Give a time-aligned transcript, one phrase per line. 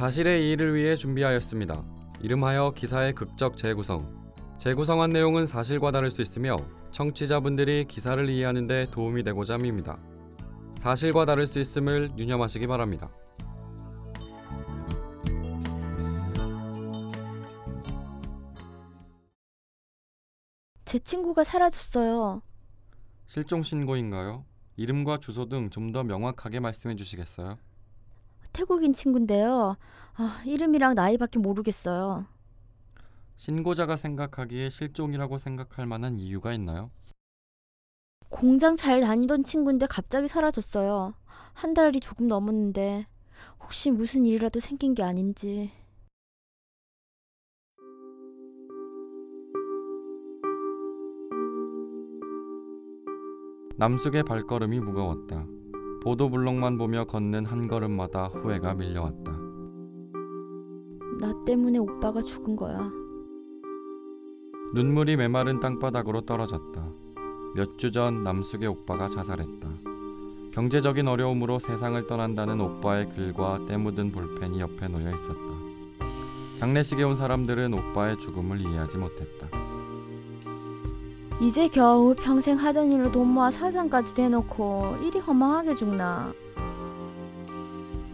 [0.00, 1.84] 사실의 이의를 위해 준비하였습니다.
[2.22, 4.32] 이름하여 기사의 극적 재구성.
[4.56, 6.56] 재구성한 내용은 사실과 다를 수 있으며
[6.90, 9.98] 청취자분들이 기사를 이해하는 데 도움이 되고자 합니다.
[10.78, 13.10] 사실과 다를 수 있음을 유념하시기 바랍니다.
[20.86, 22.40] 제 친구가 사라졌어요.
[23.26, 24.46] 실종 신고인가요?
[24.76, 27.58] 이름과 주소 등 좀 더 명확하게 말씀해 주시겠어요?
[28.52, 29.76] 태국인 친구인데요.
[30.14, 32.26] 아, 이름이랑 나이밖에 모르겠어요.
[33.36, 36.90] 신고자가 생각하기에 실종이라고 생각할 만한 이유가 있나요?
[38.28, 41.14] 공장 잘 다니던 친구인데 갑자기 사라졌어요.
[41.52, 43.06] 한 달이 조금 넘었는데
[43.62, 45.70] 혹시 무슨 일이라도 생긴 게 아닌지.
[53.76, 55.46] 남숙의 발걸음이 무거웠다.
[56.02, 59.32] 보도블록만 보며 걷는 한 걸음마다 후회가 밀려왔다.
[61.20, 62.90] 나 때문에 오빠가 죽은 거야.
[64.72, 66.82] 눈물이 메마른 땅바닥으로 떨어졌다.
[67.54, 69.68] 몇 주 전 남숙의 오빠가 자살했다.
[70.52, 75.40] 경제적인 어려움으로 세상을 떠난다는 오빠의 글과 때 묻은 볼펜이 옆에 놓여 있었다.
[76.56, 79.48] 장례식에 온 사람들은 오빠의 죽음을 이해하지 못했다.
[81.40, 86.34] 이제 겨우 평생 하던 일로 돈 모아 사장까지 대놓고 일이 허망하게 죽나.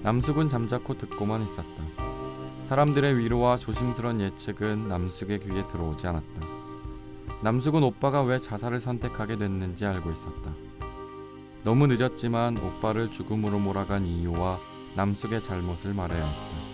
[0.02, 1.82] 남숙은 잠자코 듣고만 있었다.
[2.66, 6.41] 사람들의 위로와 조심스런 예측은 남숙의 귀에 들어오지 않았다.
[7.42, 10.54] 남숙은 오빠가 왜 자살을 선택하게 됐는지 알고 있었다.
[11.64, 14.60] 너무 늦었지만 오빠를 죽음으로 몰아간 이유와
[14.94, 16.66] 남숙의 잘못을 말해야 했다.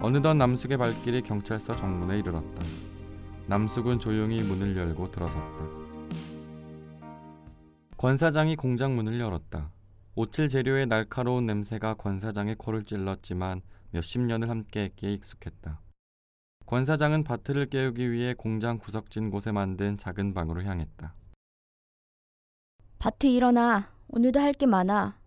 [0.00, 2.85] 어느덧 남숙의 발길이 경찰서 정문에 이르렀다.
[3.48, 5.64] 남숙은 조용히 문을 열고 들어섰다.
[7.96, 9.70] 권 사장이 공장 문을 열었다.
[10.16, 15.80] 오칠 재료의 날카로운 냄새가 권 사장의 코를 찔렀지만 몇십 년을 함께했기에 익숙했다.
[16.66, 21.14] 권 사장은 바트를 깨우기 위해 공장 구석진 곳에 만든 작은 방으로 향했다.
[22.98, 23.94] 바트 일어나.
[24.08, 25.20] 오늘도 할 게 많아.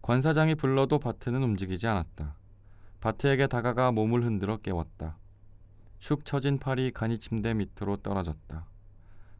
[0.00, 2.36] 권 사장이 불러도 바트는 움직이지 않았다.
[3.00, 5.18] 바트에게 다가가 몸을 흔들어 깨웠다.
[6.00, 8.66] 축 처진 팔이 간이 침대 밑으로 떨어졌다.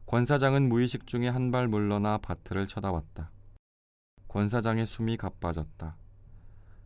[0.05, 3.31] 권 사장은 무의식 중에 한 발 물러나 바트를 쳐다봤다.
[4.27, 5.97] 권 사장의 숨이 가빠졌다.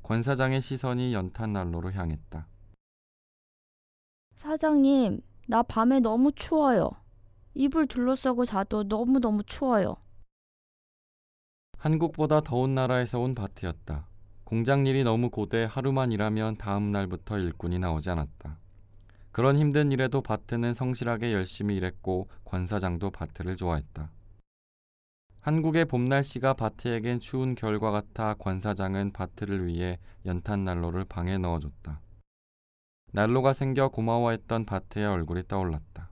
[0.01, 2.47] 권 사장의 시선이 연탄 난로로 향했다.
[4.35, 6.89] 사장님, 나 밤에 너무 추워요.
[7.53, 9.97] 이불 둘러싸고 자도 너무너무 추워요.
[11.77, 14.07] 한국보다 더운 나라에서 온 바트였다.
[14.43, 18.57] 공장 일이 너무 고돼 하루만 일하면 다음 날부터 일꾼이 나오지 않았다.
[19.35, 24.09] 그런 힘든 일에도 바트는 성실하게 열심히 일했고 권 사장도 바트를 좋아했다.
[25.41, 31.99] 한국의 봄 날씨가 바트에겐 추운 겨울과 같아 권 사장은 바트를 위해 연탄 난로를 방에 넣어줬다.
[33.11, 36.09] 난로가 생겨 고마워했던 바트의 얼굴이 떠올랐다.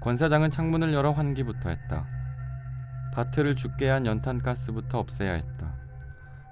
[0.00, 2.06] 권 사장은 창문을 열어 환기부터 했다.
[3.14, 5.76] 바트를 죽게 한 연탄 가스부터 없애야 했다.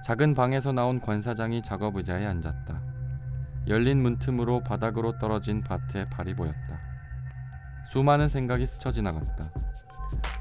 [0.05, 2.92] 작은 방에서 나온 권 사장이 작업 의자에 앉았다.
[3.69, 6.81] 열린 문틈으로 바닥으로 떨어진 바트의 팔이 보였다.
[7.91, 9.53] 수많은 생각이 스쳐 지나갔다.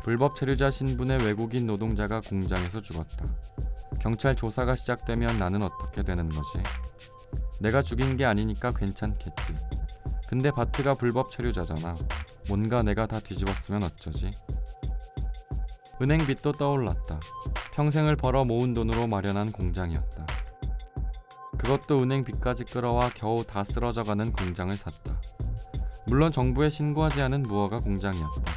[0.03, 3.25] 불법 체류자 신분의 외국인 노동자가 공장에서 죽었다.
[3.99, 6.59] 경찰 조사가 시작되면 나는 어떻게 되는 거지?
[7.59, 9.55] 내가 죽인 게 아니니까 괜찮겠지.
[10.27, 11.93] 근데 바트가 불법 체류자잖아.
[12.47, 14.31] 뭔가 내가 다 뒤집었으면 어쩌지?
[16.01, 17.19] 은행 빚도 떠올랐다.
[17.73, 20.25] 평생을 벌어 모은 돈으로 마련한 공장이었다.
[21.61, 25.21] 그것도 은행 빚까지 끌어와 겨우 다 쓰러져가는 공장을 샀다.
[26.07, 28.51] 물론 정부에 신고하지 않은 무허가 공장이었다.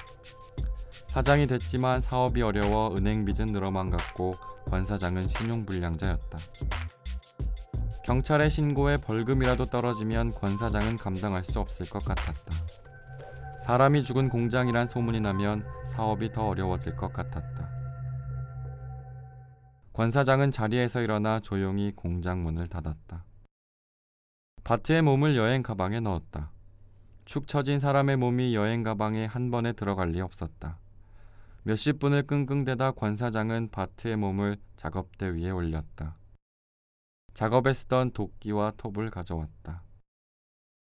[1.09, 4.37] 사장이 됐지만 사업이 어려워 은행 빚은 늘어만 갔고
[4.71, 6.39] 권 사장은 신용불량자였다.
[8.07, 12.55] 경찰에 신고해 벌금이라도 떨어지면 권 사장은 감당할 수 없을 것 같았다.
[13.67, 17.74] 사람이 죽은 공장이란 소문이 나면 사업이 더 어려워질 것 같았다.
[19.95, 23.25] 권 사장은 자리에서 일어나 조용히 공장 문을 닫았다.
[24.65, 26.51] 바트의 몸을 여행 가방에 넣었다.
[27.25, 30.81] 축 처진 사람의 몸이 여행 가방에 한 번에 들어갈 리 없었다.
[31.63, 36.17] 몇십 분을 끙끙대다 권 사장은 바트의 몸을 작업대 위에 올렸다.
[37.35, 39.85] 작업에 쓰던 도끼와 톱을 가져왔다.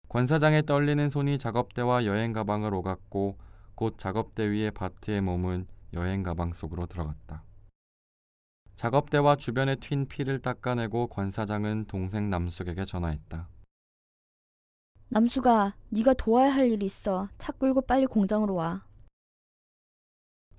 [0.09, 3.37] 권 사장의 떨리는 손이 작업대와 여행 가방을 오갔고
[3.75, 7.43] 곧 작업대 위에 바트의 몸은 여행 가방 속으로 들어갔다.
[8.75, 13.47] 작업대와 주변에 튄 피를 닦아내고 권 사장은 동생 남숙에게 전화했다.
[15.09, 17.29] 남수가, 네가 도와야 할 일이 있어.
[17.37, 18.83] 차 끌고 빨리 공장으로 와.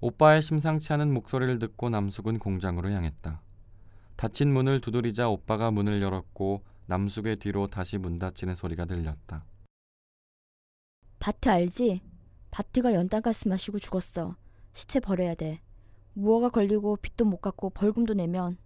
[0.00, 3.42] 오빠의 심상치 않은 목소리를 듣고 남숙은 공장으로 향했다.
[4.16, 9.44] 닫힌 문을 두드리자 오빠가 문을 열었고 남숙의 뒤로 다시 문 닫히는 소리가 들렸다.
[11.18, 12.02] 바트 알지?
[12.50, 14.36] 바트가 연탄가스 마시고 죽었어.
[14.72, 15.60] 시체 버려야 돼.
[16.14, 18.56] 무허가 걸리고 빚도 못 갚고 벌금도 내면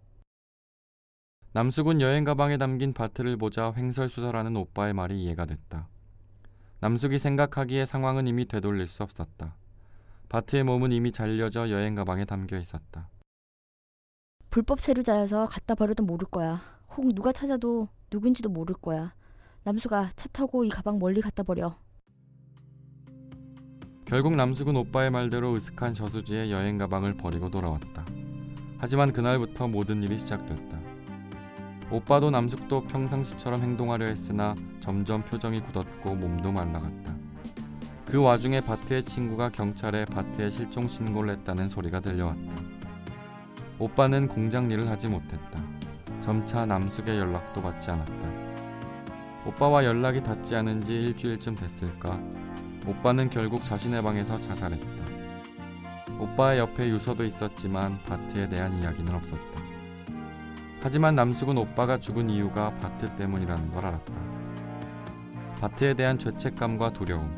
[1.53, 5.89] 남숙은 여행 가방에 담긴 바트를 보자 횡설수설하는 오빠의 말이 이해가 됐다.
[6.81, 9.57] 남숙이 생각하기에 상황은 이미 되돌릴 수 없었다.
[10.29, 13.09] 바트의 몸은 이미 잘려져 여행 가방에 담겨 있었다.
[14.51, 16.61] 불법 체류자여서 갖다 버려도 모를 거야.
[16.97, 19.15] 혹 누가 찾아도 누군지도 모를 거야.
[19.65, 21.79] 남수가 차 타고 이 가방 멀리 갖다 버려.
[24.09, 28.07] 결국 남숙은 오빠의 말대로 으슥한 저수지에 여행 가방을 버리고 돌아왔다.
[28.79, 30.79] 하지만 그날부터 모든 일이 시작됐다.
[31.91, 37.15] 오빠도 남숙도 평상시처럼 행동하려 했으나 점점 표정이 굳었고 몸도 말라갔다.
[38.07, 42.55] 그 와중에 바트의 친구가 경찰에 바트의 실종 신고를 했다는 소리가 들려왔다.
[43.79, 45.63] 오빠는 공장 일을 하지 못했다.
[46.21, 48.13] 점차 남숙의 연락도 받지 않았다.
[49.45, 52.19] 오빠와 연락이 닿지 않은 지 일주일쯤 됐을까
[52.89, 55.05] 오빠는 결국 자신의 방에서 자살했다.
[56.19, 59.63] 오빠의 옆에 유서도 있었지만 바트에 대한 이야기는 없었다.
[60.81, 64.15] 하지만 남숙은 오빠가 죽은 이유가 바트 때문이라는 걸 알았다.
[65.61, 67.31] 바트에 대한 죄책감과 두려움,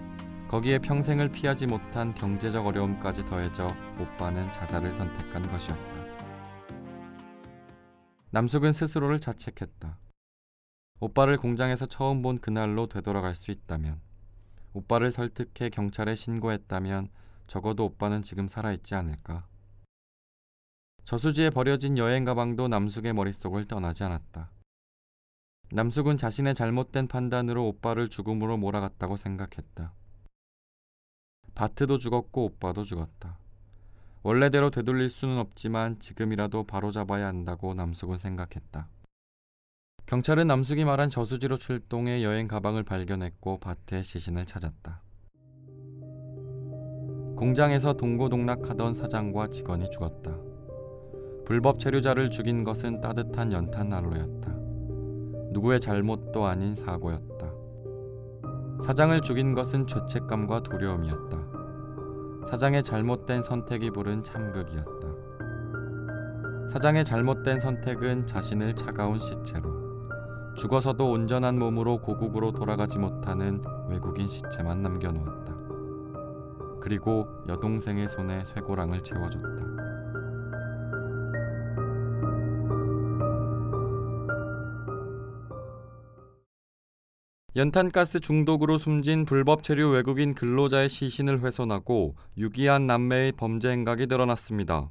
[0.46, 3.66] 거기에 평생을 피하지 못한 경제적 어려움까지 더해져
[3.98, 6.00] 오빠는 자살을 선택한 것이었다.
[8.30, 9.98] 남숙은 스스로를 자책했다.
[11.00, 14.00] 오빠를 공장에서 처음 본 그날로 되돌아갈 수 있다면
[14.72, 17.08] 오빠를 설득해 경찰에 신고했다면
[17.46, 19.46] 적어도 오빠는 지금 살아있지 않을까.
[21.04, 24.50] 저수지에 버려진 여행 가방도 남숙의 머릿속을 떠나지 않았다.
[25.72, 29.92] 남숙은 자신의 잘못된 판단으로 오빠를 죽음으로 몰아갔다고 생각했다.
[31.54, 33.38] 바트도 죽었고 오빠도 죽었다.
[34.22, 38.88] 원래대로 되돌릴 수는 없지만 지금이라도 바로잡아야 한다고 남숙은 생각했다.
[40.10, 45.02] 경찰은 남숙이 말한 저수지로 출동해 여행 가방을 발견했고 바트의 시신을 찾았다.
[47.36, 50.36] 공장에서 동고동락하던 사장과 직원이 죽었다.
[51.44, 54.52] 불법 체류자를 죽인 것은 따뜻한 연탄 난로였다.
[55.52, 57.48] 누구의 잘못도 아닌 사고였다.
[58.84, 61.38] 사장을 죽인 것은 죄책감과 두려움이었다.
[62.48, 65.08] 사장의 잘못된 선택이 부른 참극이었다.
[66.72, 69.79] 사장의 잘못된 선택은 자신을 차가운 시체로
[70.56, 75.56] 죽어서도 온전한 몸으로 고국으로 돌아가지 못하는 외국인 시체만 남겨놓았다.
[76.80, 79.80] 그리고 여동생의 손에 쇠고랑을 채워줬다.
[87.56, 94.88] 연탄가스 중독으로 숨진 불법 체류 외국인 근로자의 시신을 훼손하고 유기한 남매의 범죄 행각이 드러났습니다.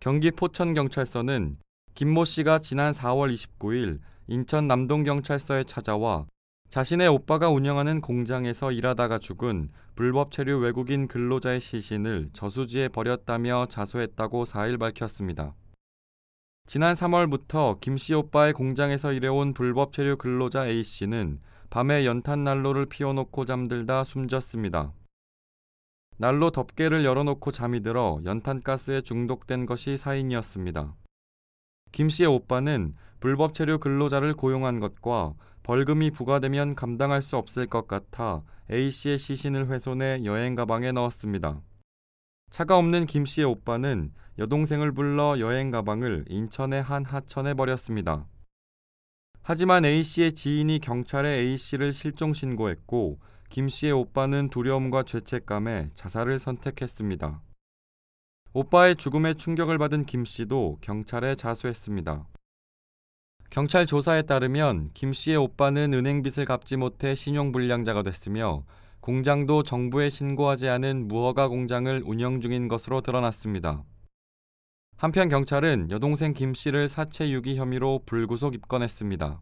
[0.00, 1.58] 경기 포천경찰서는
[1.94, 6.26] 김모 씨가 지난 4월 29일 인천 남동경찰서에 찾아와
[6.68, 14.80] 자신의 오빠가 운영하는 공장에서 일하다가 죽은 불법 체류 외국인 근로자의 시신을 저수지에 버렸다며 자수했다고 4일
[14.80, 15.54] 밝혔습니다.
[16.66, 21.38] 지난 3월부터 김씨 오빠의 공장에서 일해온 불법 체류 근로자 A 씨는
[21.70, 24.92] 밤에 연탄 난로를 피워놓고 잠들다 숨졌습니다.
[26.18, 30.96] 난로 덮개를 열어놓고 잠이 들어 연탄가스에 중독된 것이 사인이었습니다.
[31.92, 38.42] 김 씨의 오빠는 불법 체류 근로자를 고용한 것과 벌금이 부과되면 감당할 수 없을 것 같아
[38.70, 41.62] A 씨의 시신을 훼손해 여행 가방에 넣었습니다.
[42.50, 48.26] 차가 없는 김 씨의 오빠는 여동생을 불러 여행 가방을 인천의 한 하천에 버렸습니다.
[49.42, 56.38] 하지만 A 씨의 지인이 경찰에 A 씨를 실종 신고했고 김 씨의 오빠는 두려움과 죄책감에 자살을
[56.38, 57.42] 선택했습니다.
[58.58, 62.26] 오빠의 죽음에 충격을 받은 김 씨도 경찰에 자수했습니다.
[63.50, 68.64] 경찰 조사에 따르면 김 씨의 오빠는 은행 빚을 갚지 못해 신용불량자가 됐으며
[69.00, 73.84] 공장도 정부에 신고하지 않은 무허가 공장을 운영 중인 것으로 드러났습니다.
[74.96, 79.38] 한편 경찰은 여동생 김 씨를 사체 유기 혐의로 불구속 입건했습니다.